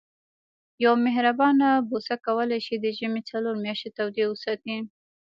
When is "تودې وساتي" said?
3.97-4.75